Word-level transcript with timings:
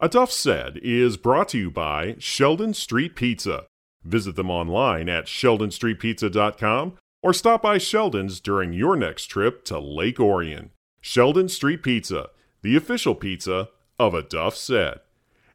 A 0.00 0.08
Duff 0.08 0.30
Said 0.30 0.78
is 0.80 1.16
brought 1.16 1.48
to 1.48 1.58
you 1.58 1.72
by 1.72 2.14
Sheldon 2.20 2.72
Street 2.72 3.16
Pizza. 3.16 3.66
Visit 4.04 4.36
them 4.36 4.48
online 4.48 5.08
at 5.08 5.24
sheldonstreetpizza.com 5.24 6.96
or 7.20 7.32
stop 7.32 7.62
by 7.62 7.78
Sheldon's 7.78 8.38
during 8.38 8.72
your 8.72 8.94
next 8.94 9.24
trip 9.24 9.64
to 9.64 9.80
Lake 9.80 10.20
Orion. 10.20 10.70
Sheldon 11.00 11.48
Street 11.48 11.82
Pizza, 11.82 12.28
the 12.62 12.76
official 12.76 13.16
pizza 13.16 13.70
of 13.98 14.14
A 14.14 14.22
Duff 14.22 14.54
Said. 14.54 15.00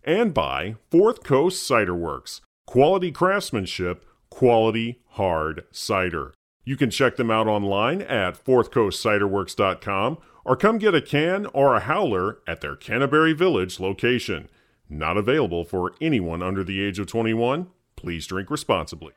And 0.04 0.34
by 0.34 0.76
Fourth 0.92 1.24
Coast 1.24 1.66
Cider 1.66 1.96
Works, 1.96 2.42
quality 2.68 3.14
craftsmanship, 3.14 4.06
quality 4.30 5.00
hard 5.12 5.64
cider. 5.72 6.34
You 6.66 6.76
can 6.76 6.90
check 6.90 7.16
them 7.16 7.32
out 7.32 7.48
online 7.48 8.02
at 8.02 8.44
fourthcoastciderworks.com 8.44 10.18
or 10.46 10.56
come 10.56 10.78
get 10.78 10.96
a 10.96 11.02
can 11.02 11.46
or 11.48 11.76
a 11.76 11.86
growler 11.86 12.40
at 12.48 12.62
their 12.62 12.76
Canterbury 12.76 13.34
Village 13.34 13.80
location. 13.80 14.50
Not 14.90 15.18
available 15.18 15.64
for 15.64 15.94
anyone 16.02 16.44
under 16.44 16.64
the 16.64 16.82
age 16.82 17.00
of 17.00 17.08
21. 17.08 17.68
Please 17.96 18.28
drink 18.28 18.52
responsibly. 18.52 19.14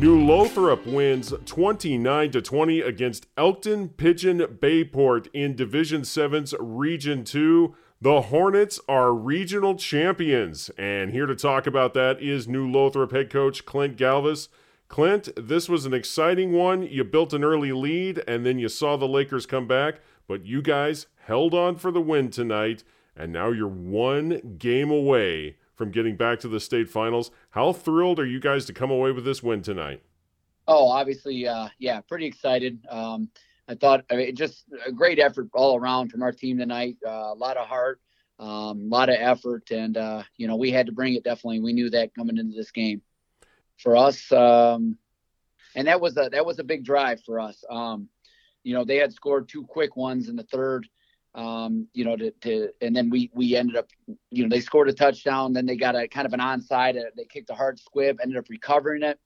New 0.00 0.18
Lothrop 0.18 0.86
wins 0.86 1.34
29 1.44 2.30
to 2.30 2.40
20 2.40 2.80
against 2.80 3.26
Elkton 3.36 3.90
Pigeon 3.90 4.58
Bay 4.58 4.82
Port 4.82 5.28
in 5.34 5.54
Division 5.54 6.02
7's 6.02 6.54
Region 6.58 7.22
2. 7.22 7.74
The 8.02 8.22
Hornets 8.22 8.80
are 8.88 9.12
regional 9.12 9.74
champions, 9.74 10.70
and 10.78 11.10
here 11.10 11.26
to 11.26 11.34
talk 11.34 11.66
about 11.66 11.92
that 11.92 12.22
is 12.22 12.48
New 12.48 12.66
Lothrop 12.66 13.12
head 13.12 13.28
coach 13.28 13.66
Clint 13.66 13.98
Galvas. 13.98 14.48
Clint, 14.88 15.28
this 15.36 15.68
was 15.68 15.84
an 15.84 15.92
exciting 15.92 16.52
one. 16.52 16.80
You 16.80 17.04
built 17.04 17.34
an 17.34 17.44
early 17.44 17.72
lead, 17.72 18.24
and 18.26 18.46
then 18.46 18.58
you 18.58 18.70
saw 18.70 18.96
the 18.96 19.06
Lakers 19.06 19.44
come 19.44 19.66
back, 19.66 19.96
but 20.26 20.46
you 20.46 20.62
guys 20.62 21.08
held 21.26 21.52
on 21.52 21.76
for 21.76 21.90
the 21.90 22.00
win 22.00 22.30
tonight, 22.30 22.84
and 23.14 23.34
now 23.34 23.50
you're 23.50 23.68
one 23.68 24.56
game 24.56 24.90
away 24.90 25.58
from 25.74 25.90
getting 25.90 26.16
back 26.16 26.40
to 26.40 26.48
the 26.48 26.58
state 26.58 26.88
finals. 26.88 27.30
How 27.50 27.74
thrilled 27.74 28.18
are 28.18 28.24
you 28.24 28.40
guys 28.40 28.64
to 28.64 28.72
come 28.72 28.90
away 28.90 29.12
with 29.12 29.26
this 29.26 29.42
win 29.42 29.60
tonight? 29.60 30.02
Oh, 30.66 30.88
obviously, 30.88 31.46
uh, 31.46 31.68
yeah, 31.78 32.00
pretty 32.00 32.24
excited. 32.24 32.78
Um, 32.88 33.28
I 33.70 33.76
thought 33.76 34.04
I 34.10 34.16
mean, 34.16 34.34
just 34.34 34.64
a 34.84 34.90
great 34.90 35.20
effort 35.20 35.48
all 35.54 35.78
around 35.78 36.10
from 36.10 36.22
our 36.22 36.32
team 36.32 36.58
tonight. 36.58 36.96
Uh, 37.06 37.30
a 37.32 37.34
lot 37.34 37.56
of 37.56 37.68
heart, 37.68 38.00
um, 38.40 38.48
a 38.48 38.70
um, 38.70 38.90
lot 38.90 39.08
of 39.08 39.14
effort, 39.16 39.70
and 39.70 39.96
uh, 39.96 40.24
you 40.36 40.48
know 40.48 40.56
we 40.56 40.72
had 40.72 40.86
to 40.86 40.92
bring 40.92 41.14
it. 41.14 41.22
Definitely, 41.22 41.60
we 41.60 41.72
knew 41.72 41.88
that 41.90 42.12
coming 42.12 42.36
into 42.36 42.56
this 42.56 42.72
game. 42.72 43.00
For 43.78 43.96
us, 43.96 44.30
um, 44.32 44.98
and 45.76 45.86
that 45.86 46.00
was 46.00 46.16
a 46.16 46.28
that 46.32 46.44
was 46.44 46.58
a 46.58 46.64
big 46.64 46.84
drive 46.84 47.20
for 47.24 47.38
us. 47.38 47.62
Um, 47.70 48.08
you 48.64 48.74
know, 48.74 48.84
they 48.84 48.96
had 48.96 49.12
scored 49.12 49.48
two 49.48 49.64
quick 49.64 49.96
ones 49.96 50.28
in 50.28 50.34
the 50.34 50.42
third. 50.42 50.88
Um, 51.32 51.86
you 51.94 52.04
know, 52.04 52.16
to, 52.16 52.32
to 52.32 52.70
and 52.80 52.94
then 52.94 53.08
we 53.08 53.30
we 53.32 53.54
ended 53.54 53.76
up, 53.76 53.86
you 54.30 54.42
know, 54.42 54.48
they 54.48 54.60
scored 54.60 54.88
a 54.88 54.92
touchdown. 54.92 55.52
Then 55.52 55.64
they 55.64 55.76
got 55.76 55.94
a 55.94 56.08
kind 56.08 56.26
of 56.26 56.32
an 56.32 56.40
onside. 56.40 56.98
Uh, 56.98 57.10
they 57.16 57.24
kicked 57.24 57.50
a 57.50 57.54
hard 57.54 57.78
squib, 57.78 58.18
ended 58.20 58.36
up 58.36 58.48
recovering 58.50 59.04
it, 59.04 59.20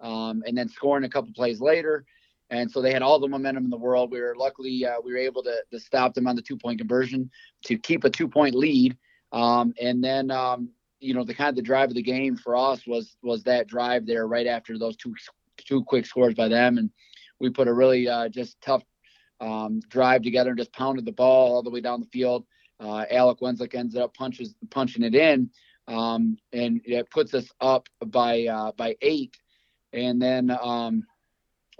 um, 0.00 0.42
and 0.46 0.56
then 0.56 0.70
scoring 0.70 1.04
a 1.04 1.10
couple 1.10 1.34
plays 1.34 1.60
later 1.60 2.06
and 2.50 2.70
so 2.70 2.82
they 2.82 2.92
had 2.92 3.02
all 3.02 3.18
the 3.18 3.28
momentum 3.28 3.64
in 3.64 3.70
the 3.70 3.76
world. 3.76 4.10
We 4.10 4.20
were 4.20 4.34
luckily 4.36 4.84
uh, 4.84 4.96
we 5.04 5.12
were 5.12 5.18
able 5.18 5.42
to, 5.44 5.56
to 5.70 5.80
stop 5.80 6.14
them 6.14 6.26
on 6.26 6.36
the 6.36 6.42
two 6.42 6.56
point 6.56 6.78
conversion 6.78 7.30
to 7.64 7.78
keep 7.78 8.04
a 8.04 8.10
two 8.10 8.28
point 8.28 8.54
lead, 8.54 8.96
um, 9.32 9.72
and 9.80 10.02
then 10.02 10.30
um, 10.30 10.70
you 10.98 11.14
know 11.14 11.24
the 11.24 11.34
kind 11.34 11.48
of 11.48 11.56
the 11.56 11.62
drive 11.62 11.90
of 11.90 11.94
the 11.94 12.02
game 12.02 12.36
for 12.36 12.56
us 12.56 12.86
was 12.86 13.16
was 13.22 13.42
that 13.44 13.68
drive 13.68 14.06
there 14.06 14.26
right 14.26 14.46
after 14.46 14.78
those 14.78 14.96
two 14.96 15.14
two 15.56 15.84
quick 15.84 16.06
scores 16.06 16.34
by 16.34 16.48
them, 16.48 16.78
and 16.78 16.90
we 17.38 17.50
put 17.50 17.68
a 17.68 17.72
really 17.72 18.08
uh, 18.08 18.28
just 18.28 18.60
tough 18.60 18.82
um, 19.40 19.80
drive 19.88 20.22
together 20.22 20.50
and 20.50 20.58
just 20.58 20.72
pounded 20.72 21.04
the 21.04 21.12
ball 21.12 21.54
all 21.54 21.62
the 21.62 21.70
way 21.70 21.80
down 21.80 22.00
the 22.00 22.06
field. 22.06 22.44
Uh, 22.78 23.04
Alec 23.10 23.40
Wenzlick 23.40 23.74
ends 23.74 23.96
up 23.96 24.14
punches 24.14 24.54
punching 24.70 25.02
it 25.02 25.14
in, 25.14 25.50
um, 25.86 26.36
and 26.52 26.80
it 26.84 27.10
puts 27.10 27.34
us 27.34 27.48
up 27.60 27.88
by 28.06 28.46
uh, 28.46 28.72
by 28.72 28.96
eight, 29.02 29.36
and 29.92 30.20
then 30.20 30.50
um, 30.50 31.04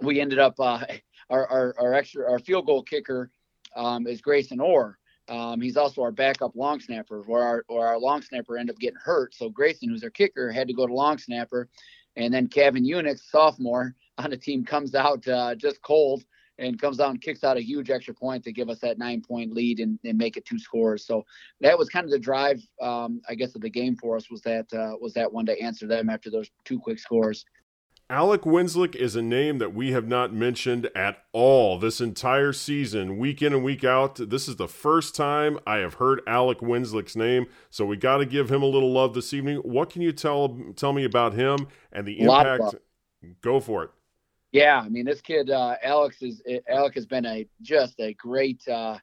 we 0.01 0.19
ended 0.19 0.39
up 0.39 0.55
uh, 0.59 0.83
our, 1.29 1.47
our, 1.47 1.75
our 1.79 1.93
extra 1.93 2.29
our 2.29 2.39
field 2.39 2.65
goal 2.65 2.83
kicker 2.83 3.29
um, 3.75 4.07
is 4.07 4.21
Grayson 4.21 4.59
Orr. 4.59 4.97
Um, 5.29 5.61
he's 5.61 5.77
also 5.77 6.01
our 6.01 6.11
backup 6.11 6.55
long 6.55 6.79
snapper, 6.79 7.21
where 7.21 7.43
our 7.43 7.63
or 7.69 7.87
our 7.87 7.99
long 7.99 8.21
snapper 8.21 8.57
ended 8.57 8.75
up 8.75 8.79
getting 8.79 8.99
hurt. 9.01 9.33
So 9.33 9.49
Grayson, 9.49 9.89
who's 9.89 10.03
our 10.03 10.09
kicker, 10.09 10.51
had 10.51 10.67
to 10.67 10.73
go 10.73 10.87
to 10.87 10.93
long 10.93 11.17
snapper, 11.17 11.69
and 12.15 12.33
then 12.33 12.47
Kevin 12.47 12.83
Unix, 12.83 13.21
sophomore 13.29 13.95
on 14.17 14.31
the 14.31 14.37
team, 14.37 14.65
comes 14.65 14.95
out 14.95 15.25
uh, 15.27 15.55
just 15.55 15.81
cold 15.81 16.23
and 16.57 16.79
comes 16.79 16.99
out 16.99 17.09
and 17.09 17.21
kicks 17.21 17.43
out 17.43 17.57
a 17.57 17.63
huge 17.63 17.89
extra 17.89 18.13
point 18.13 18.43
to 18.43 18.51
give 18.51 18.69
us 18.69 18.79
that 18.79 18.97
nine 18.97 19.21
point 19.21 19.53
lead 19.53 19.79
and, 19.79 19.97
and 20.03 20.17
make 20.17 20.37
it 20.37 20.45
two 20.45 20.59
scores. 20.59 21.05
So 21.05 21.23
that 21.61 21.77
was 21.77 21.89
kind 21.89 22.03
of 22.03 22.11
the 22.11 22.19
drive, 22.19 22.61
um, 22.81 23.21
I 23.27 23.35
guess, 23.35 23.55
of 23.55 23.61
the 23.61 23.69
game 23.69 23.95
for 23.95 24.15
us 24.15 24.29
was 24.29 24.41
that 24.41 24.71
uh, 24.73 24.95
was 24.99 25.13
that 25.13 25.31
one 25.31 25.45
to 25.47 25.59
answer 25.59 25.87
them 25.87 26.09
after 26.09 26.29
those 26.29 26.49
two 26.65 26.79
quick 26.79 26.99
scores. 26.99 27.45
Alec 28.11 28.41
Wenzlick 28.41 28.93
is 28.93 29.15
a 29.15 29.21
name 29.21 29.59
that 29.59 29.73
we 29.73 29.93
have 29.93 30.05
not 30.05 30.33
mentioned 30.33 30.89
at 30.93 31.23
all 31.31 31.79
this 31.79 32.01
entire 32.01 32.51
season, 32.51 33.17
week 33.17 33.41
in 33.41 33.53
and 33.53 33.63
week 33.63 33.85
out. 33.85 34.15
This 34.29 34.49
is 34.49 34.57
the 34.57 34.67
first 34.67 35.15
time 35.15 35.57
I 35.65 35.77
have 35.77 35.93
heard 35.93 36.19
Alec 36.27 36.59
Wenzlick's 36.59 37.15
name, 37.15 37.47
so 37.69 37.85
we 37.85 37.95
got 37.95 38.17
to 38.17 38.25
give 38.25 38.51
him 38.51 38.61
a 38.61 38.65
little 38.65 38.91
love 38.91 39.13
this 39.13 39.33
evening. 39.33 39.59
What 39.59 39.89
can 39.89 40.01
you 40.01 40.11
tell 40.11 40.59
tell 40.75 40.91
me 40.91 41.05
about 41.05 41.35
him 41.35 41.69
and 41.93 42.05
the 42.05 42.19
impact? 42.19 42.75
Go 43.39 43.61
for 43.61 43.85
it. 43.85 43.91
Yeah, 44.51 44.81
I 44.81 44.89
mean 44.89 45.05
this 45.05 45.21
kid 45.21 45.49
uh, 45.49 45.75
Alex 45.81 46.21
is 46.21 46.41
Alec 46.67 46.95
has 46.95 47.05
been 47.05 47.25
a 47.25 47.47
just 47.61 47.97
a 48.01 48.13
great 48.15 48.61
uh, 48.67 48.97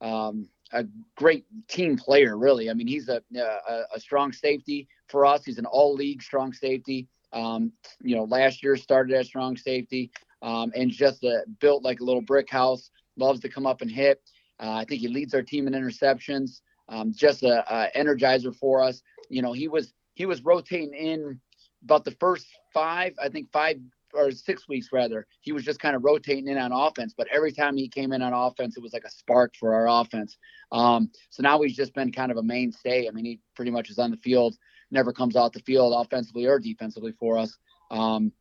um, 0.00 0.48
a 0.72 0.84
great 1.16 1.46
team 1.66 1.96
player. 1.96 2.38
Really, 2.38 2.70
I 2.70 2.74
mean 2.74 2.86
he's 2.86 3.08
a, 3.08 3.20
a, 3.36 3.82
a 3.96 3.98
strong 3.98 4.32
safety 4.32 4.86
for 5.08 5.26
us. 5.26 5.44
He's 5.44 5.58
an 5.58 5.66
all 5.66 5.94
league 5.94 6.22
strong 6.22 6.52
safety. 6.52 7.08
Um, 7.32 7.72
you 8.00 8.16
know, 8.16 8.24
last 8.24 8.62
year 8.62 8.76
started 8.76 9.16
as 9.16 9.26
strong 9.26 9.56
safety 9.56 10.10
um, 10.42 10.72
and 10.74 10.90
just 10.90 11.24
uh, 11.24 11.40
built 11.60 11.82
like 11.82 12.00
a 12.00 12.04
little 12.04 12.22
brick 12.22 12.50
house. 12.50 12.90
Loves 13.16 13.40
to 13.40 13.48
come 13.48 13.66
up 13.66 13.82
and 13.82 13.90
hit. 13.90 14.22
Uh, 14.58 14.72
I 14.72 14.84
think 14.84 15.00
he 15.00 15.08
leads 15.08 15.34
our 15.34 15.42
team 15.42 15.66
in 15.66 15.74
interceptions. 15.74 16.60
Um, 16.88 17.12
just 17.14 17.42
a, 17.42 17.64
a, 17.72 17.90
energizer 17.96 18.54
for 18.54 18.82
us. 18.82 19.02
You 19.28 19.42
know, 19.42 19.52
he 19.52 19.68
was 19.68 19.92
he 20.14 20.26
was 20.26 20.42
rotating 20.42 20.94
in 20.94 21.40
about 21.84 22.04
the 22.04 22.12
first 22.12 22.46
five, 22.72 23.14
I 23.22 23.28
think 23.28 23.50
five 23.52 23.76
or 24.14 24.30
six 24.30 24.68
weeks 24.68 24.88
rather. 24.92 25.26
He 25.40 25.52
was 25.52 25.64
just 25.64 25.80
kind 25.80 25.96
of 25.96 26.04
rotating 26.04 26.48
in 26.48 26.58
on 26.58 26.72
offense, 26.72 27.14
but 27.16 27.28
every 27.32 27.52
time 27.52 27.76
he 27.76 27.88
came 27.88 28.12
in 28.12 28.22
on 28.22 28.32
offense, 28.32 28.76
it 28.76 28.82
was 28.82 28.92
like 28.92 29.04
a 29.04 29.10
spark 29.10 29.54
for 29.58 29.74
our 29.74 29.88
offense. 29.88 30.36
Um, 30.70 31.10
so 31.30 31.42
now 31.42 31.60
he's 31.62 31.76
just 31.76 31.94
been 31.94 32.12
kind 32.12 32.30
of 32.30 32.36
a 32.36 32.42
mainstay. 32.42 33.08
I 33.08 33.10
mean, 33.10 33.24
he 33.24 33.40
pretty 33.56 33.70
much 33.70 33.90
is 33.90 33.98
on 33.98 34.10
the 34.10 34.16
field 34.18 34.56
never 34.92 35.12
comes 35.12 35.36
out 35.36 35.52
the 35.52 35.60
field 35.60 35.94
offensively 35.96 36.46
or 36.46 36.58
defensively 36.58 37.12
for 37.18 37.38
us. 37.38 37.56
Um, 37.90 38.32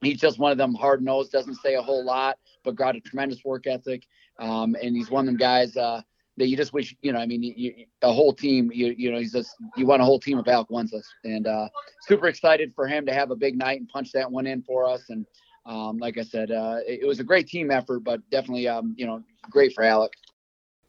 he's 0.00 0.18
just 0.18 0.38
one 0.38 0.52
of 0.52 0.58
them 0.58 0.74
hard 0.74 1.02
nosed, 1.02 1.32
doesn't 1.32 1.56
say 1.56 1.74
a 1.74 1.82
whole 1.82 2.04
lot, 2.04 2.38
but 2.64 2.74
got 2.74 2.96
a 2.96 3.00
tremendous 3.00 3.44
work 3.44 3.66
ethic. 3.66 4.04
Um, 4.38 4.74
and 4.82 4.96
he's 4.96 5.10
one 5.10 5.24
of 5.24 5.26
them 5.26 5.36
guys 5.36 5.76
uh, 5.76 6.02
that 6.36 6.48
you 6.48 6.56
just 6.56 6.72
wish, 6.72 6.96
you 7.02 7.12
know, 7.12 7.18
I 7.18 7.26
mean, 7.26 7.42
you, 7.42 7.86
a 8.02 8.12
whole 8.12 8.32
team, 8.32 8.70
you, 8.72 8.94
you 8.96 9.12
know, 9.12 9.18
he's 9.18 9.32
just, 9.32 9.54
you 9.76 9.86
want 9.86 10.02
a 10.02 10.04
whole 10.04 10.18
team 10.18 10.38
of 10.38 10.48
Alec 10.48 10.68
Wenzlick. 10.68 11.02
And 11.24 11.46
uh, 11.46 11.68
super 12.02 12.28
excited 12.28 12.72
for 12.74 12.86
him 12.86 13.06
to 13.06 13.14
have 13.14 13.30
a 13.30 13.36
big 13.36 13.56
night 13.56 13.78
and 13.78 13.88
punch 13.88 14.12
that 14.12 14.30
one 14.30 14.46
in 14.46 14.62
for 14.62 14.88
us. 14.88 15.02
And 15.10 15.26
um, 15.66 15.98
like 15.98 16.18
I 16.18 16.22
said, 16.22 16.50
uh, 16.50 16.78
it, 16.86 17.00
it, 17.02 17.06
was 17.06 17.20
a 17.20 17.24
great 17.24 17.46
team 17.46 17.70
effort, 17.70 18.00
but 18.00 18.28
definitely, 18.30 18.66
um, 18.66 18.94
you 18.96 19.06
know, 19.06 19.22
great 19.50 19.72
for 19.74 19.84
Alec. 19.84 20.12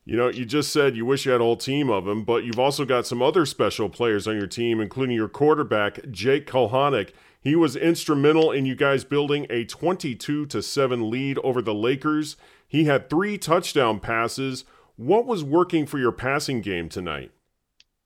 You 0.06 0.18
know, 0.18 0.28
you 0.28 0.44
just 0.44 0.74
said 0.74 0.98
you 0.98 1.06
wish 1.06 1.26
you 1.26 1.32
had 1.32 1.40
a 1.40 1.46
whole 1.46 1.56
team 1.56 1.90
of 1.90 2.04
them, 2.04 2.24
but 2.24 2.44
you've 2.44 2.60
also 2.60 2.84
got 2.84 3.08
some 3.08 3.22
other 3.22 3.46
special 3.46 3.88
players 3.88 4.28
on 4.28 4.36
your 4.36 4.48
team, 4.48 4.82
including 4.82 5.16
your 5.16 5.30
quarterback, 5.30 6.12
Jake 6.12 6.46
Kulhanek. 6.46 7.12
He 7.40 7.56
was 7.56 7.78
instrumental 7.78 8.52
in 8.52 8.66
you 8.66 8.76
guys 8.76 9.06
building 9.06 9.48
a 9.50 9.64
22 9.64 10.46
to 10.46 10.62
7 10.62 11.10
lead 11.10 11.38
over 11.40 11.62
the 11.62 11.74
Lakers. 11.74 12.36
He 12.68 12.84
had 12.84 13.10
three 13.10 13.38
touchdown 13.38 14.02
passes. 14.02 14.66
What 14.98 15.26
was 15.26 15.44
working 15.44 15.86
for 15.86 16.00
your 16.00 16.12
passing 16.12 16.60
game 16.60 16.90
tonight? 16.90 17.32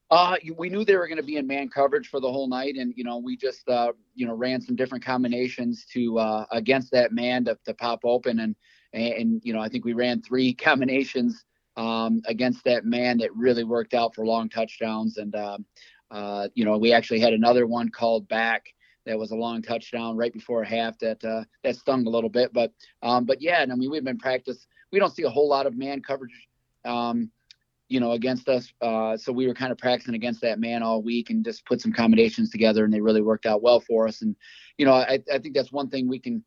Uh, 0.09 0.37
we 0.55 0.69
knew 0.69 0.85
they 0.85 0.95
were 0.95 1.07
going 1.07 1.17
to 1.17 1.23
be 1.23 1.37
in 1.37 1.47
man 1.47 1.67
coverage 1.67 2.09
for 2.09 2.19
the 2.19 2.31
whole 2.31 2.47
night, 2.47 2.75
and 2.75 2.93
you 2.95 3.03
know 3.03 3.17
we 3.17 3.35
just 3.35 3.67
uh, 3.67 3.91
you 4.15 4.25
know 4.25 4.33
ran 4.33 4.61
some 4.61 4.75
different 4.75 5.03
combinations 5.03 5.85
to 5.91 6.17
uh, 6.17 6.45
against 6.51 6.91
that 6.91 7.11
man 7.11 7.43
to, 7.43 7.57
to 7.65 7.73
pop 7.73 7.99
open, 8.05 8.39
and 8.39 8.55
and 8.93 9.41
you 9.43 9.51
know 9.51 9.59
I 9.59 9.67
think 9.67 9.83
we 9.83 9.91
ran 9.91 10.21
three 10.21 10.53
combinations 10.69 11.43
um, 11.77 12.21
against 12.25 12.63
that 12.65 12.85
man 12.85 13.17
that 13.19 13.35
really 13.35 13.63
worked 13.63 13.93
out 13.93 14.13
for 14.13 14.25
long 14.25 14.49
touchdowns. 14.49 15.17
And, 15.17 15.33
uh, 15.35 15.57
uh, 16.11 16.47
you 16.55 16.65
know, 16.65 16.77
we 16.77 16.91
actually 16.91 17.19
had 17.19 17.33
another 17.33 17.67
one 17.67 17.89
called 17.89 18.27
back 18.27 18.65
that 19.05 19.17
was 19.17 19.31
a 19.31 19.35
long 19.35 19.61
touchdown 19.61 20.17
right 20.17 20.33
before 20.33 20.63
half 20.63 20.99
that 20.99 21.23
uh, 21.23 21.43
that 21.63 21.77
stung 21.77 22.05
a 22.05 22.09
little 22.09 22.29
bit. 22.29 22.51
But 22.51 22.73
um, 23.01 23.25
but 23.25 23.41
yeah, 23.41 23.61
and 23.61 23.71
I 23.71 23.75
mean, 23.75 23.89
we've 23.89 24.03
been 24.03 24.17
practice. 24.17 24.67
We 24.91 24.99
don't 24.99 25.15
see 25.15 25.23
a 25.23 25.29
whole 25.29 25.47
lot 25.47 25.65
of 25.65 25.77
man 25.77 26.01
coverage 26.01 26.47
um, 26.83 27.31
you 27.89 27.99
know, 28.01 28.11
against 28.11 28.49
us. 28.49 28.71
Uh, 28.81 29.15
so 29.15 29.31
we 29.31 29.47
were 29.47 29.53
kind 29.53 29.71
of 29.71 29.77
practicing 29.77 30.15
against 30.15 30.41
that 30.41 30.59
man 30.59 30.83
all 30.83 31.01
week 31.01 31.29
and 31.29 31.45
just 31.45 31.65
put 31.65 31.79
some 31.79 31.93
combinations 31.93 32.49
together, 32.49 32.83
and 32.83 32.93
they 32.93 33.01
really 33.01 33.21
worked 33.21 33.45
out 33.45 33.61
well 33.61 33.79
for 33.79 34.07
us. 34.07 34.21
And 34.21 34.35
you 34.77 34.85
know, 34.85 34.93
I, 34.93 35.19
I 35.31 35.39
think 35.39 35.55
that's 35.55 35.71
one 35.71 35.89
thing 35.89 36.07
we 36.07 36.19
can 36.19 36.43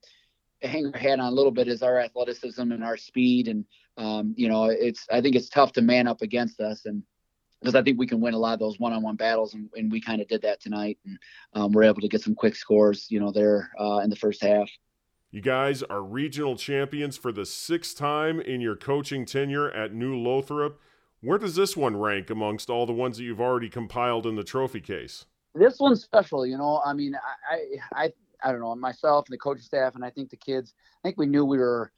hang 0.62 0.90
our 0.92 0.98
hat 0.98 1.18
on 1.18 1.32
a 1.32 1.34
little 1.34 1.50
bit 1.50 1.68
is 1.68 1.82
our 1.82 1.98
athleticism 1.98 2.60
and 2.60 2.84
our 2.84 2.96
speed. 2.96 3.48
And 3.48 3.64
um, 4.00 4.34
you 4.36 4.48
know, 4.48 4.64
it's 4.64 5.06
I 5.12 5.20
think 5.20 5.36
it's 5.36 5.50
tough 5.50 5.72
to 5.72 5.82
man 5.82 6.08
up 6.08 6.22
against 6.22 6.58
us, 6.60 6.86
and 6.86 7.02
because 7.60 7.74
I 7.74 7.82
think 7.82 7.98
we 7.98 8.06
can 8.06 8.20
win 8.20 8.32
a 8.32 8.38
lot 8.38 8.54
of 8.54 8.58
those 8.58 8.80
one-on-one 8.80 9.16
battles, 9.16 9.52
and, 9.52 9.68
and 9.76 9.92
we 9.92 10.00
kind 10.00 10.22
of 10.22 10.28
did 10.28 10.40
that 10.42 10.60
tonight, 10.60 10.98
and 11.04 11.18
um, 11.52 11.72
we're 11.72 11.82
able 11.82 12.00
to 12.00 12.08
get 12.08 12.22
some 12.22 12.34
quick 12.34 12.56
scores, 12.56 13.06
you 13.10 13.20
know, 13.20 13.30
there 13.30 13.70
uh, 13.78 13.98
in 13.98 14.08
the 14.08 14.16
first 14.16 14.42
half. 14.42 14.70
You 15.30 15.42
guys 15.42 15.82
are 15.82 16.02
regional 16.02 16.56
champions 16.56 17.18
for 17.18 17.30
the 17.30 17.44
sixth 17.44 17.98
time 17.98 18.40
in 18.40 18.62
your 18.62 18.74
coaching 18.74 19.26
tenure 19.26 19.70
at 19.70 19.92
New 19.92 20.16
Lothrop. 20.16 20.80
Where 21.20 21.36
does 21.36 21.54
this 21.54 21.76
one 21.76 21.96
rank 21.96 22.30
amongst 22.30 22.70
all 22.70 22.86
the 22.86 22.94
ones 22.94 23.18
that 23.18 23.24
you've 23.24 23.40
already 23.40 23.68
compiled 23.68 24.26
in 24.26 24.36
the 24.36 24.42
trophy 24.42 24.80
case? 24.80 25.26
This 25.54 25.78
one's 25.78 26.02
special, 26.02 26.46
you 26.46 26.56
know. 26.56 26.80
I 26.84 26.94
mean, 26.94 27.14
I, 27.50 28.04
I, 28.04 28.12
I 28.42 28.50
don't 28.50 28.60
know 28.60 28.74
myself 28.74 29.26
and 29.26 29.34
the 29.34 29.38
coaching 29.38 29.62
staff, 29.62 29.94
and 29.94 30.04
I 30.04 30.08
think 30.08 30.30
the 30.30 30.36
kids. 30.36 30.72
I 31.04 31.08
think 31.08 31.18
we 31.18 31.26
knew 31.26 31.44
we 31.44 31.58
were 31.58 31.92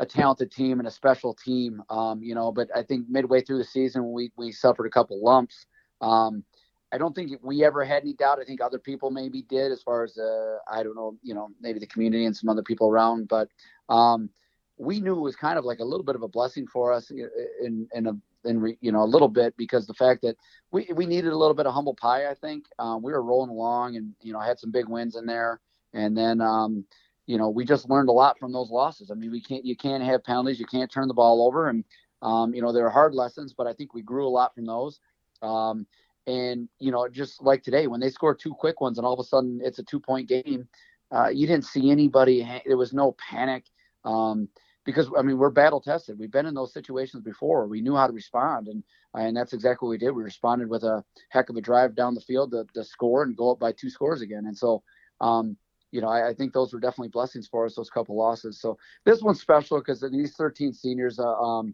a 0.00 0.06
talented 0.06 0.50
team 0.50 0.78
and 0.78 0.88
a 0.88 0.90
special 0.90 1.34
team, 1.34 1.82
um, 1.90 2.22
you 2.22 2.34
know. 2.34 2.52
But 2.52 2.68
I 2.74 2.82
think 2.82 3.08
midway 3.08 3.42
through 3.42 3.58
the 3.58 3.64
season, 3.64 4.12
we 4.12 4.32
we 4.36 4.52
suffered 4.52 4.86
a 4.86 4.90
couple 4.90 5.22
lumps. 5.22 5.66
Um, 6.00 6.44
I 6.92 6.98
don't 6.98 7.14
think 7.14 7.32
we 7.42 7.64
ever 7.64 7.84
had 7.84 8.02
any 8.02 8.12
doubt. 8.12 8.38
I 8.40 8.44
think 8.44 8.60
other 8.60 8.78
people 8.78 9.10
maybe 9.10 9.42
did, 9.42 9.72
as 9.72 9.82
far 9.82 10.04
as 10.04 10.16
uh, 10.16 10.58
I 10.70 10.82
don't 10.82 10.94
know, 10.94 11.16
you 11.22 11.34
know, 11.34 11.48
maybe 11.60 11.80
the 11.80 11.86
community 11.86 12.24
and 12.26 12.36
some 12.36 12.48
other 12.48 12.62
people 12.62 12.88
around. 12.88 13.28
But 13.28 13.48
um, 13.88 14.30
we 14.76 15.00
knew 15.00 15.16
it 15.16 15.20
was 15.20 15.36
kind 15.36 15.58
of 15.58 15.64
like 15.64 15.80
a 15.80 15.84
little 15.84 16.04
bit 16.04 16.16
of 16.16 16.22
a 16.22 16.28
blessing 16.28 16.66
for 16.66 16.92
us 16.92 17.10
in 17.10 17.88
in 17.92 18.06
a 18.06 18.12
in 18.44 18.76
you 18.80 18.92
know 18.92 19.02
a 19.02 19.06
little 19.06 19.28
bit 19.28 19.56
because 19.56 19.86
the 19.86 19.94
fact 19.94 20.22
that 20.22 20.36
we 20.70 20.88
we 20.94 21.06
needed 21.06 21.32
a 21.32 21.36
little 21.36 21.54
bit 21.54 21.66
of 21.66 21.74
humble 21.74 21.94
pie. 21.94 22.30
I 22.30 22.34
think 22.34 22.66
um, 22.78 23.02
we 23.02 23.12
were 23.12 23.22
rolling 23.22 23.50
along 23.50 23.96
and 23.96 24.12
you 24.22 24.32
know 24.32 24.40
had 24.40 24.58
some 24.58 24.70
big 24.70 24.88
wins 24.88 25.16
in 25.16 25.26
there, 25.26 25.60
and 25.92 26.16
then 26.16 26.40
um, 26.40 26.84
you 27.26 27.38
know 27.38 27.48
we 27.48 27.64
just 27.64 27.88
learned 27.88 28.08
a 28.08 28.12
lot 28.12 28.38
from 28.38 28.52
those 28.52 28.70
losses. 28.70 29.10
I 29.10 29.14
mean, 29.14 29.30
we 29.30 29.40
can't 29.40 29.64
you 29.64 29.76
can't 29.76 30.02
have 30.02 30.24
penalties, 30.24 30.60
you 30.60 30.66
can't 30.66 30.90
turn 30.90 31.08
the 31.08 31.14
ball 31.14 31.46
over, 31.46 31.68
and 31.68 31.84
um, 32.22 32.54
you 32.54 32.62
know 32.62 32.72
there 32.72 32.86
are 32.86 32.90
hard 32.90 33.14
lessons, 33.14 33.54
but 33.56 33.66
I 33.66 33.72
think 33.72 33.94
we 33.94 34.02
grew 34.02 34.26
a 34.26 34.28
lot 34.28 34.54
from 34.54 34.66
those. 34.66 35.00
Um, 35.42 35.86
and 36.26 36.68
you 36.78 36.90
know, 36.90 37.08
just 37.08 37.42
like 37.42 37.62
today, 37.62 37.86
when 37.86 38.00
they 38.00 38.10
score 38.10 38.34
two 38.34 38.54
quick 38.54 38.80
ones, 38.80 38.98
and 38.98 39.06
all 39.06 39.14
of 39.14 39.20
a 39.20 39.24
sudden 39.24 39.60
it's 39.62 39.78
a 39.78 39.82
two-point 39.82 40.28
game, 40.28 40.68
uh, 41.10 41.28
you 41.28 41.46
didn't 41.46 41.66
see 41.66 41.90
anybody. 41.90 42.48
There 42.66 42.76
was 42.76 42.92
no 42.92 43.12
panic 43.12 43.64
um, 44.04 44.48
because 44.84 45.10
I 45.16 45.22
mean 45.22 45.38
we're 45.38 45.50
battle 45.50 45.80
tested. 45.80 46.18
We've 46.18 46.30
been 46.30 46.46
in 46.46 46.54
those 46.54 46.72
situations 46.72 47.22
before. 47.22 47.66
We 47.66 47.80
knew 47.80 47.94
how 47.94 48.06
to 48.06 48.12
respond, 48.12 48.68
and 48.68 48.82
and 49.14 49.36
that's 49.36 49.52
exactly 49.52 49.86
what 49.86 49.90
we 49.90 49.98
did. 49.98 50.12
We 50.12 50.22
responded 50.22 50.68
with 50.68 50.82
a 50.82 51.04
heck 51.30 51.50
of 51.50 51.56
a 51.56 51.60
drive 51.60 51.94
down 51.94 52.14
the 52.14 52.20
field 52.20 52.52
to, 52.52 52.66
to 52.74 52.84
score 52.84 53.22
and 53.22 53.36
go 53.36 53.52
up 53.52 53.60
by 53.60 53.72
two 53.72 53.90
scores 53.90 54.22
again. 54.22 54.46
And 54.46 54.56
so, 54.56 54.82
um, 55.20 55.56
you 55.94 56.00
know, 56.00 56.08
I, 56.08 56.30
I, 56.30 56.34
think 56.34 56.52
those 56.52 56.72
were 56.72 56.80
definitely 56.80 57.10
blessings 57.10 57.46
for 57.46 57.64
us. 57.64 57.76
Those 57.76 57.88
couple 57.88 58.16
losses. 58.16 58.60
So 58.60 58.76
this 59.04 59.22
one's 59.22 59.40
special 59.40 59.78
because 59.78 60.04
these 60.10 60.34
13 60.34 60.72
seniors, 60.72 61.20
uh, 61.20 61.40
um, 61.40 61.72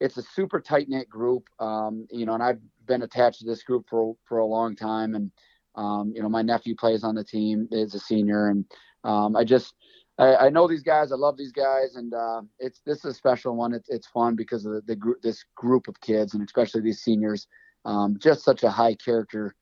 it's 0.00 0.16
a 0.16 0.22
super 0.22 0.60
tight 0.60 0.88
knit 0.88 1.08
group. 1.08 1.48
Um, 1.60 2.08
you 2.10 2.26
know, 2.26 2.34
and 2.34 2.42
I've 2.42 2.58
been 2.86 3.02
attached 3.02 3.38
to 3.40 3.46
this 3.46 3.62
group 3.62 3.86
for 3.88 4.16
for 4.24 4.38
a 4.38 4.46
long 4.46 4.74
time, 4.74 5.14
and 5.14 5.30
um, 5.76 6.12
you 6.16 6.20
know 6.20 6.28
my 6.28 6.42
nephew 6.42 6.74
plays 6.74 7.04
on 7.04 7.14
the 7.14 7.22
team, 7.22 7.68
is 7.70 7.94
a 7.94 8.00
senior, 8.00 8.48
and 8.48 8.64
um, 9.04 9.36
I 9.36 9.44
just 9.44 9.74
I, 10.18 10.34
I, 10.36 10.48
know 10.48 10.66
these 10.66 10.82
guys. 10.82 11.12
I 11.12 11.16
love 11.16 11.36
these 11.36 11.52
guys, 11.52 11.94
and 11.94 12.12
uh, 12.12 12.42
it's 12.58 12.80
this 12.84 12.98
is 12.98 13.04
a 13.04 13.14
special 13.14 13.54
one. 13.54 13.72
It's 13.72 13.88
it's 13.88 14.08
fun 14.08 14.34
because 14.34 14.66
of 14.66 14.72
the, 14.72 14.80
the 14.86 14.96
group, 14.96 15.22
this 15.22 15.44
group 15.54 15.86
of 15.86 16.00
kids, 16.00 16.34
and 16.34 16.42
especially 16.42 16.80
these 16.80 17.02
seniors. 17.02 17.46
Um, 17.84 18.16
just 18.18 18.44
such 18.44 18.64
a 18.64 18.70
high 18.70 18.96
character 18.96 19.54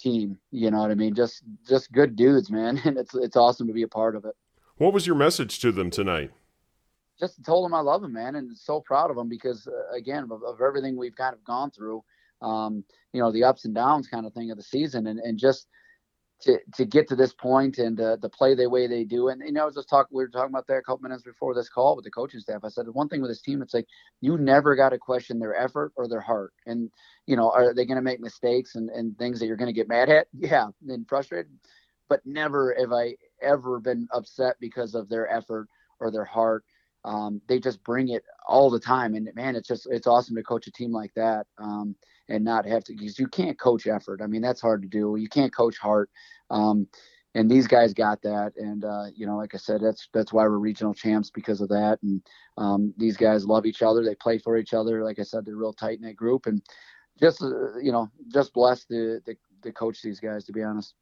team. 0.00 0.38
You 0.50 0.70
know 0.70 0.78
what 0.78 0.90
I 0.90 0.94
mean? 0.94 1.14
Just 1.14 1.42
just 1.68 1.92
good 1.92 2.16
dudes, 2.16 2.50
man, 2.50 2.80
and 2.84 2.98
it's 2.98 3.14
it's 3.14 3.36
awesome 3.36 3.66
to 3.66 3.72
be 3.72 3.82
a 3.82 3.88
part 3.88 4.16
of 4.16 4.24
it. 4.24 4.34
What 4.76 4.92
was 4.92 5.06
your 5.06 5.16
message 5.16 5.58
to 5.60 5.72
them 5.72 5.90
tonight? 5.90 6.30
Just 7.18 7.44
told 7.44 7.66
them 7.66 7.74
I 7.74 7.80
love 7.80 8.00
them, 8.00 8.14
man, 8.14 8.36
and 8.36 8.56
so 8.56 8.80
proud 8.80 9.10
of 9.10 9.16
them 9.16 9.28
because 9.28 9.66
uh, 9.66 9.94
again 9.94 10.24
of, 10.24 10.42
of 10.42 10.60
everything 10.60 10.96
we've 10.96 11.16
kind 11.16 11.34
of 11.34 11.44
gone 11.44 11.70
through 11.70 12.02
um, 12.42 12.84
you 13.12 13.20
know, 13.20 13.32
the 13.32 13.44
ups 13.44 13.64
and 13.64 13.74
downs 13.74 14.08
kind 14.08 14.26
of 14.26 14.32
thing 14.32 14.50
of 14.50 14.56
the 14.56 14.62
season, 14.62 15.06
and, 15.06 15.18
and 15.20 15.38
just 15.38 15.66
to 16.42 16.58
to 16.74 16.84
get 16.84 17.08
to 17.08 17.16
this 17.16 17.32
point 17.32 17.78
and 17.78 18.00
uh, 18.00 18.16
to 18.16 18.28
play 18.28 18.54
the 18.54 18.68
way 18.68 18.86
they 18.86 19.04
do. 19.04 19.28
And 19.28 19.42
you 19.44 19.52
know, 19.52 19.62
I 19.62 19.66
was 19.66 19.74
just 19.74 19.88
talking. 19.88 20.16
We 20.16 20.24
were 20.24 20.28
talking 20.28 20.50
about 20.50 20.66
that 20.68 20.78
a 20.78 20.82
couple 20.82 21.02
minutes 21.02 21.22
before 21.22 21.54
this 21.54 21.68
call 21.68 21.96
with 21.96 22.04
the 22.04 22.10
coaching 22.10 22.40
staff. 22.40 22.62
I 22.64 22.68
said 22.68 22.86
one 22.88 23.08
thing 23.08 23.20
with 23.20 23.30
this 23.30 23.42
team, 23.42 23.62
it's 23.62 23.74
like 23.74 23.86
you 24.20 24.38
never 24.38 24.74
got 24.74 24.90
to 24.90 24.98
question 24.98 25.38
their 25.38 25.54
effort 25.54 25.92
or 25.96 26.08
their 26.08 26.20
heart. 26.20 26.52
And 26.66 26.90
you 27.26 27.36
know, 27.36 27.50
are 27.50 27.74
they 27.74 27.84
going 27.84 27.96
to 27.96 28.02
make 28.02 28.20
mistakes 28.20 28.74
and, 28.74 28.90
and 28.90 29.16
things 29.18 29.38
that 29.40 29.46
you're 29.46 29.56
going 29.56 29.66
to 29.66 29.72
get 29.72 29.88
mad 29.88 30.08
at? 30.08 30.26
Yeah, 30.40 30.68
and 30.88 31.06
frustrated. 31.08 31.52
But 32.08 32.24
never 32.24 32.74
have 32.78 32.92
I 32.92 33.14
ever 33.40 33.78
been 33.78 34.08
upset 34.12 34.56
because 34.60 34.94
of 34.94 35.08
their 35.08 35.30
effort 35.30 35.68
or 36.00 36.10
their 36.10 36.24
heart. 36.24 36.64
Um, 37.04 37.40
they 37.46 37.60
just 37.60 37.82
bring 37.84 38.08
it 38.08 38.24
all 38.46 38.68
the 38.68 38.80
time, 38.80 39.14
and 39.14 39.30
man, 39.34 39.56
it's 39.56 39.68
just 39.68 39.86
it's 39.90 40.06
awesome 40.06 40.36
to 40.36 40.42
coach 40.42 40.66
a 40.66 40.72
team 40.72 40.92
like 40.92 41.14
that. 41.14 41.46
Um, 41.58 41.94
and 42.30 42.44
not 42.44 42.64
have 42.64 42.84
to 42.84 42.94
because 42.94 43.18
you 43.18 43.26
can't 43.26 43.58
coach 43.58 43.86
effort. 43.86 44.20
I 44.22 44.26
mean, 44.26 44.40
that's 44.40 44.60
hard 44.60 44.82
to 44.82 44.88
do. 44.88 45.16
You 45.16 45.28
can't 45.28 45.54
coach 45.54 45.76
heart. 45.76 46.10
Um, 46.50 46.86
and 47.34 47.48
these 47.48 47.68
guys 47.68 47.94
got 47.94 48.20
that, 48.22 48.52
and 48.56 48.84
uh, 48.84 49.04
you 49.14 49.24
know, 49.24 49.36
like 49.36 49.54
I 49.54 49.58
said, 49.58 49.80
that's 49.80 50.08
that's 50.12 50.32
why 50.32 50.42
we're 50.42 50.58
regional 50.58 50.94
champs 50.94 51.30
because 51.30 51.60
of 51.60 51.68
that. 51.68 51.98
And 52.02 52.22
um, 52.58 52.92
these 52.96 53.16
guys 53.16 53.46
love 53.46 53.66
each 53.66 53.82
other. 53.82 54.04
They 54.04 54.16
play 54.16 54.38
for 54.38 54.56
each 54.56 54.74
other. 54.74 55.04
Like 55.04 55.20
I 55.20 55.22
said, 55.22 55.44
they're 55.44 55.54
real 55.56 55.72
tight 55.72 56.00
knit 56.00 56.16
group, 56.16 56.46
and 56.46 56.60
just 57.20 57.42
uh, 57.42 57.78
you 57.78 57.92
know, 57.92 58.10
just 58.32 58.52
blessed 58.52 58.88
to, 58.88 59.20
to 59.20 59.36
to 59.62 59.72
coach 59.72 60.02
these 60.02 60.18
guys. 60.18 60.44
To 60.46 60.52
be 60.52 60.62
honest. 60.62 60.94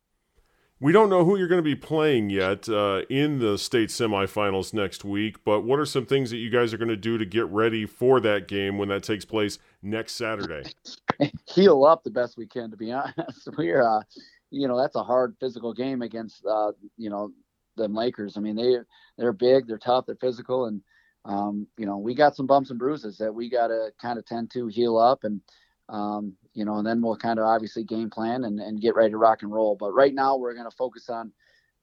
We 0.81 0.93
don't 0.93 1.11
know 1.11 1.25
who 1.25 1.37
you're 1.37 1.49
going 1.49 1.59
to 1.59 1.63
be 1.63 1.75
playing 1.75 2.31
yet 2.31 2.69
uh, 2.69 3.03
in 3.11 3.41
the 3.41 3.59
state 3.59 3.89
semifinals 3.89 4.73
next 4.73 5.05
week, 5.05 5.43
but 5.43 5.63
what 5.63 5.81
are 5.81 5.85
some 5.85 6.07
things 6.07 6.31
that 6.31 6.37
you 6.37 6.51
guys 6.51 6.73
are 6.73 6.79
going 6.79 6.89
to 6.89 6.97
do 6.97 7.19
to 7.19 7.27
get 7.27 7.47
ready 7.47 7.85
for 7.85 8.21
that 8.21 8.47
game 8.47 8.79
when 8.79 8.89
that 8.91 9.03
takes 9.03 9.25
place 9.25 9.59
next 9.83 10.15
Saturday? 10.15 10.71
Heal 11.55 11.85
up 11.85 12.05
the 12.05 12.11
best 12.11 12.37
we 12.37 12.47
can, 12.47 12.71
to 12.71 12.77
be 12.77 12.93
honest. 12.93 13.49
We're, 13.57 13.83
uh, 13.83 14.03
you 14.51 14.69
know, 14.69 14.79
that's 14.79 14.97
a 14.97 15.03
hard 15.03 15.37
physical 15.41 15.73
game 15.73 16.03
against, 16.03 16.45
uh, 16.47 16.73
you 16.97 17.11
know, 17.11 17.33
the 17.77 17.89
Lakers. 17.89 18.37
I 18.37 18.41
mean, 18.41 18.57
they 18.57 18.77
they're 19.17 19.33
big, 19.33 19.67
they're 19.67 19.79
tough, 19.79 20.07
they're 20.07 20.17
physical, 20.17 20.67
and 20.67 20.83
um, 21.25 21.67
you 21.77 21.87
know, 21.87 21.99
we 21.99 22.15
got 22.15 22.35
some 22.35 22.47
bumps 22.47 22.71
and 22.71 22.79
bruises 22.79 23.19
that 23.19 23.35
we 23.35 23.51
got 23.51 23.69
to 23.69 23.91
kind 24.01 24.19
of 24.19 24.25
tend 24.25 24.51
to 24.53 24.69
heal 24.69 24.97
up 24.97 25.25
and 25.25 25.41
um, 25.89 26.35
you 26.55 26.65
know, 26.65 26.77
and 26.77 26.87
then 26.87 27.01
we'll 27.01 27.17
kind 27.17 27.39
of 27.39 27.47
obviously 27.47 27.83
game 27.83 28.11
plan 28.11 28.45
and, 28.45 28.61
and 28.61 28.81
get 28.81 28.95
ready 28.95 29.11
to 29.11 29.17
rock 29.17 29.43
and 29.43 29.53
roll. 29.53 29.77
But 29.79 29.93
right 29.93 30.13
now, 30.13 30.37
we're 30.37 30.55
going 30.55 30.69
to 30.69 30.77
focus 30.77 31.09
on 31.09 31.33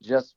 just 0.04 0.36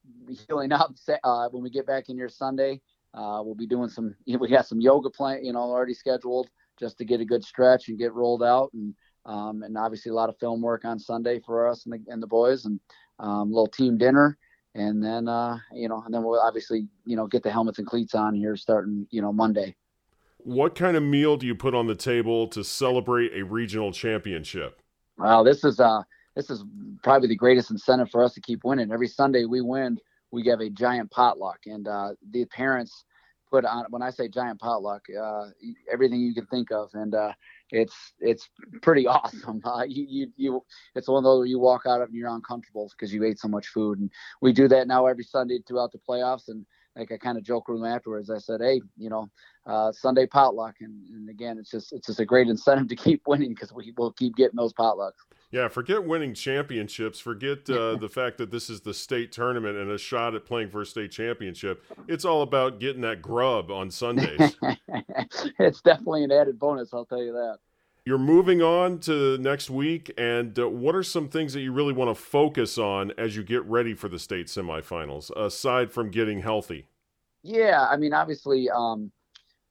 healing 0.49 0.73
up. 0.73 0.95
Uh, 1.23 1.49
when 1.51 1.63
we 1.63 1.71
get 1.71 1.87
back 1.87 2.09
in 2.09 2.17
here 2.17 2.29
Sunday, 2.29 2.81
uh, 3.15 3.43
we'll 3.45 3.55
be 3.55 3.67
doing 3.67 3.89
some. 3.89 4.15
We 4.27 4.49
got 4.49 4.67
some 4.67 4.81
yoga 4.81 5.11
plan, 5.11 5.45
you 5.45 5.53
know, 5.53 5.61
already 5.61 5.95
scheduled 5.95 6.49
just 6.79 6.99
to 6.99 7.05
get 7.05 7.21
a 7.21 7.25
good 7.25 7.45
stretch 7.45 7.89
and 7.89 7.99
get 7.99 8.13
rolled 8.13 8.43
out, 8.43 8.71
and 8.73 8.95
um, 9.27 9.63
and 9.63 9.77
obviously 9.77 10.11
a 10.11 10.15
lot 10.15 10.29
of 10.29 10.39
film 10.39 10.63
work 10.63 10.85
on 10.85 10.99
Sunday 10.99 11.41
for 11.45 11.69
us 11.69 11.85
and 11.85 11.93
the, 11.93 12.13
and 12.13 12.23
the 12.23 12.27
boys, 12.27 12.65
and 12.65 12.81
um, 13.19 13.51
a 13.51 13.55
little 13.55 13.67
team 13.67 13.99
dinner, 13.99 14.39
and 14.75 15.03
then 15.03 15.29
uh, 15.29 15.59
you 15.73 15.89
know, 15.89 16.03
and 16.05 16.15
then 16.15 16.23
we'll 16.23 16.41
obviously 16.41 16.87
you 17.05 17.17
know 17.17 17.27
get 17.27 17.43
the 17.43 17.51
helmets 17.51 17.79
and 17.79 17.87
cleats 17.87 18.15
on 18.15 18.35
here 18.35 18.57
starting 18.57 19.07
you 19.11 19.21
know 19.21 19.33
Monday. 19.33 19.75
What 20.39 20.75
kind 20.75 20.97
of 20.97 21.03
meal 21.03 21.37
do 21.37 21.47
you 21.47 21.55
put 21.55 21.75
on 21.75 21.89
the 21.89 21.97
table 21.97 22.47
to 22.49 22.63
celebrate 22.63 23.33
a 23.35 23.43
regional 23.43 23.93
championship? 23.93 24.81
Well, 25.19 25.45
this 25.45 25.65
is 25.65 25.81
uh 25.81 26.03
this 26.37 26.51
is 26.51 26.65
probably 27.03 27.29
the 27.29 27.37
greatest 27.37 27.73
incentive 27.73 28.11
for 28.11 28.23
us 28.23 28.33
to 28.35 28.41
keep 28.41 28.63
winning. 28.63 28.93
Every 28.93 29.09
Sunday 29.09 29.45
we 29.45 29.61
win, 29.61 29.99
we 30.31 30.47
have 30.47 30.61
a 30.61 30.71
giant 30.71 31.11
potluck, 31.11 31.59
and 31.67 31.89
uh, 31.89 32.11
the 32.31 32.45
parents 32.47 33.05
put 33.51 33.65
on. 33.65 33.87
When 33.91 34.03
I 34.03 34.11
say 34.11 34.29
giant 34.29 34.61
potluck, 34.61 35.03
uh, 35.11 35.47
everything 35.91 36.21
you 36.21 36.35
can 36.35 36.47
think 36.47 36.71
of, 36.71 36.91
and 36.95 37.15
uh, 37.15 37.33
it's 37.71 37.95
it's 38.21 38.49
pretty 38.83 39.07
awesome. 39.07 39.61
Uh, 39.65 39.85
you, 39.89 40.07
you 40.09 40.33
you 40.37 40.65
it's 40.95 41.09
one 41.09 41.19
of 41.19 41.25
those 41.25 41.41
where 41.41 41.47
you 41.47 41.59
walk 41.59 41.83
out 41.87 42.01
of 42.01 42.09
and 42.09 42.17
you're 42.17 42.35
uncomfortable 42.35 42.91
because 42.97 43.13
you 43.13 43.25
ate 43.25 43.39
so 43.39 43.49
much 43.49 43.69
food, 43.69 43.99
and 43.99 44.11
we 44.41 44.53
do 44.53 44.69
that 44.69 44.89
now 44.89 45.07
every 45.07 45.25
Sunday 45.25 45.59
throughout 45.67 45.93
the 45.93 45.99
playoffs, 45.99 46.49
and 46.49 46.65
like 46.99 47.13
I 47.13 47.17
kind 47.17 47.39
of 47.39 47.45
joked 47.45 47.69
with 47.69 47.79
them 47.79 47.87
afterwards. 47.87 48.29
I 48.29 48.39
said, 48.39 48.61
"Hey, 48.61 48.83
you 48.97 49.09
know, 49.09 49.29
uh, 49.67 49.93
Sunday 49.93 50.27
potluck," 50.27 50.77
and, 50.81 51.07
and 51.09 51.31
again, 51.31 51.57
it's 51.59 51.71
just 51.71 51.93
it's 51.93 52.09
just 52.09 52.21
a 52.21 52.25
great 52.25 52.49
incentive 52.49 52.89
to 52.89 52.97
keep 52.97 53.23
winning 53.27 53.51
because 53.51 53.73
we 53.73 53.95
will 53.97 54.13
keep 54.13 54.37
getting 54.37 54.57
those 54.57 54.73
potlucks. 54.73 55.13
Yeah, 55.51 55.69
forget 55.69 56.05
winning 56.05 56.35
championships. 56.35 57.21
Forget 57.21 57.71
uh, 57.71 57.97
the 57.97 58.09
fact 58.09 58.37
that 58.39 58.51
this 58.51 58.69
is 58.69 58.83
the 58.83 58.93
state 58.93 59.33
tournament 59.33 59.79
and 59.79 59.91
a 59.91 59.97
shot 59.97 60.35
at 60.35 60.45
playing 60.45 60.71
for 60.71 60.83
a 60.83 60.87
state 60.87 61.13
championship. 61.13 61.85
It's 62.07 62.25
all 62.25 62.43
about 62.43 62.81
getting 62.81 63.01
that 63.03 63.23
grub 63.23 63.71
on 63.71 63.91
Sundays. 63.91 64.57
it's 65.59 65.81
definitely 65.81 66.25
an 66.25 66.33
added 66.33 66.59
bonus, 66.59 66.93
I'll 66.93 67.07
tell 67.07 67.23
you 67.23 67.33
that. 67.33 67.59
You're 68.09 68.17
moving 68.17 68.63
on 68.63 69.01
to 69.01 69.37
next 69.37 69.69
week, 69.69 70.11
and 70.17 70.59
uh, 70.59 70.67
what 70.67 70.95
are 70.95 71.03
some 71.03 71.29
things 71.29 71.53
that 71.53 71.61
you 71.61 71.73
really 71.73 71.93
want 71.93 72.09
to 72.09 72.15
focus 72.15 72.79
on 72.79 73.13
as 73.19 73.37
you 73.37 73.43
get 73.43 73.63
ready 73.67 73.93
for 73.93 74.09
the 74.09 74.19
state 74.19 74.47
semifinals, 74.47 75.31
aside 75.37 75.93
from 75.93 76.11
getting 76.11 76.41
healthy? 76.41 76.87
Yeah, 77.43 77.87
I 77.87 77.99
mean, 77.99 78.15
obviously, 78.15 78.71
um, 78.71 79.13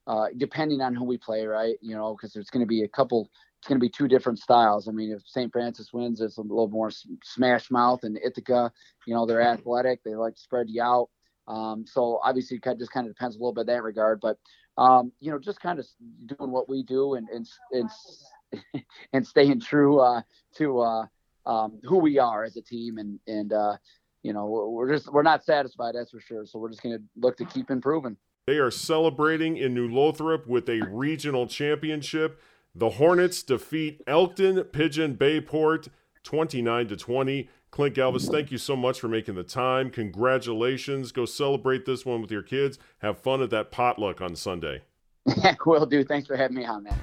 uh, 0.05 0.27
depending 0.37 0.81
on 0.81 0.93
who 0.93 1.03
we 1.03 1.17
play, 1.17 1.47
right? 1.47 1.77
You 1.81 1.95
know, 1.95 2.13
because 2.13 2.31
there's 2.31 2.51
going 2.51 2.61
to 2.61 2.67
be 2.67 2.83
a 2.83 2.87
couple. 2.87 3.27
It's 3.57 3.67
going 3.67 3.79
to 3.79 3.83
be 3.83 3.89
two 3.89 4.07
different 4.07 4.37
styles. 4.37 4.87
I 4.87 4.91
mean, 4.91 5.11
if 5.11 5.23
St. 5.25 5.51
Francis 5.51 5.91
wins, 5.91 6.21
it's 6.21 6.37
a 6.37 6.41
little 6.41 6.69
more 6.69 6.91
smash 7.23 7.71
mouth, 7.71 8.03
and 8.03 8.19
Ithaca, 8.23 8.71
you 9.07 9.15
know, 9.15 9.25
they're 9.25 9.41
athletic. 9.41 10.03
They 10.03 10.13
like 10.13 10.35
to 10.35 10.41
spread 10.41 10.67
you 10.69 10.83
out. 10.83 11.09
Um, 11.47 11.85
so 11.87 12.19
obviously, 12.23 12.59
it 12.63 12.77
just 12.77 12.91
kind 12.91 13.07
of 13.07 13.15
depends 13.15 13.35
a 13.35 13.39
little 13.39 13.55
bit 13.55 13.61
in 13.61 13.73
that 13.73 13.81
regard. 13.81 14.19
But 14.21 14.37
um, 14.77 15.11
you 15.19 15.31
know, 15.31 15.39
just 15.39 15.59
kind 15.59 15.79
of 15.79 15.87
doing 16.25 16.51
what 16.51 16.69
we 16.69 16.83
do 16.83 17.15
and 17.15 17.27
and 17.29 17.47
and, 17.71 18.83
and 19.13 19.25
staying 19.25 19.59
true 19.59 19.99
uh, 19.99 20.21
to 20.55 20.79
uh, 20.79 21.05
um, 21.45 21.79
who 21.83 21.97
we 21.97 22.19
are 22.19 22.43
as 22.43 22.57
a 22.57 22.61
team, 22.61 22.97
and 22.97 23.19
and 23.27 23.53
uh, 23.53 23.77
you 24.23 24.33
know, 24.33 24.45
we're 24.45 24.91
just 24.91 25.11
we're 25.11 25.23
not 25.23 25.43
satisfied, 25.43 25.95
that's 25.95 26.11
for 26.11 26.19
sure. 26.19 26.45
So 26.45 26.59
we're 26.59 26.69
just 26.69 26.83
going 26.83 26.97
to 26.97 27.03
look 27.15 27.37
to 27.37 27.45
keep 27.45 27.71
improving. 27.71 28.17
They 28.45 28.57
are 28.57 28.71
celebrating 28.71 29.57
in 29.57 29.73
New 29.73 29.87
Lothrop 29.87 30.47
with 30.47 30.69
a 30.69 30.81
regional 30.89 31.47
championship. 31.47 32.41
The 32.73 32.91
Hornets 32.91 33.43
defeat 33.43 34.01
Elkton 34.07 34.63
Pigeon 34.65 35.15
Bay 35.15 35.41
Port 35.41 35.89
29 36.23 36.87
to 36.87 36.95
20. 36.95 37.49
Clint 37.77 37.95
Galvas, 37.95 38.27
thank 38.31 38.51
you 38.51 38.57
so 38.57 38.75
much 38.75 38.99
for 38.99 39.07
making 39.07 39.35
the 39.35 39.43
time. 39.43 39.91
Congratulations. 39.91 41.11
Go 41.11 41.25
celebrate 41.25 41.85
this 41.85 42.07
one 42.07 42.23
with 42.23 42.31
your 42.31 42.41
kids. 42.41 42.79
Have 43.03 43.19
fun 43.19 43.39
at 43.43 43.51
that 43.51 43.69
potluck 43.69 44.19
on 44.19 44.35
Sunday. 44.35 44.81
Will 45.63 45.85
do. 45.85 46.03
Thanks 46.03 46.25
for 46.25 46.35
having 46.35 46.57
me 46.57 46.65
on, 46.65 46.85
man. 46.85 46.99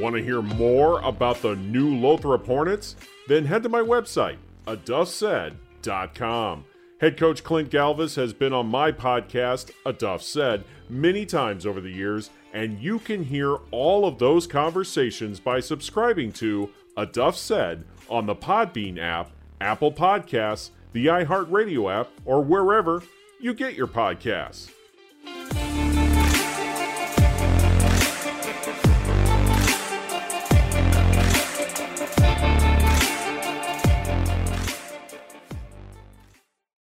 Want 0.00 0.16
to 0.16 0.20
hear 0.20 0.42
more 0.42 0.98
about 1.02 1.42
the 1.42 1.54
new 1.54 1.94
Lothrop 1.94 2.44
Hornets? 2.44 2.96
Then 3.28 3.44
head 3.44 3.62
to 3.62 3.68
my 3.68 3.78
website, 3.78 4.38
aduffsaid.com. 4.66 6.64
Head 7.00 7.16
coach 7.16 7.44
Clint 7.44 7.70
Galvas 7.70 8.16
has 8.16 8.32
been 8.32 8.52
on 8.52 8.66
my 8.66 8.90
podcast, 8.90 9.70
A 9.86 9.92
Duff 9.92 10.22
Said, 10.22 10.64
many 10.88 11.24
times 11.24 11.64
over 11.64 11.80
the 11.80 11.92
years, 11.92 12.30
and 12.52 12.80
you 12.80 12.98
can 12.98 13.22
hear 13.22 13.54
all 13.70 14.06
of 14.06 14.18
those 14.18 14.48
conversations 14.48 15.38
by 15.38 15.60
subscribing 15.60 16.32
to 16.32 16.68
A 16.96 17.06
Duff 17.06 17.36
Said 17.36 17.84
on 18.10 18.26
the 18.26 18.34
Podbean 18.34 18.98
app, 18.98 19.30
Apple 19.60 19.92
Podcasts, 19.92 20.70
the 20.92 21.06
iHeartRadio 21.06 22.00
app, 22.00 22.08
or 22.24 22.42
wherever 22.42 23.02
you 23.40 23.54
get 23.54 23.74
your 23.74 23.86
podcasts. 23.86 24.70